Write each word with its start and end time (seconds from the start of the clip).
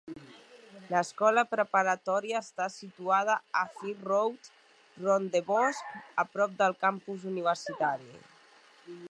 L'escola 0.93 1.43
preparatòria 1.51 2.39
està 2.45 2.67
situada 2.77 3.35
a 3.61 3.67
Fir 3.75 3.93
Road, 4.09 4.51
Rondebosch, 5.05 5.95
a 6.25 6.27
prop 6.35 6.57
del 6.65 6.77
campus 6.89 7.29
universitari. 7.35 8.13